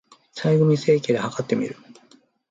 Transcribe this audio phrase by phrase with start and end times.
[0.33, 1.77] 体組成計で計ってみる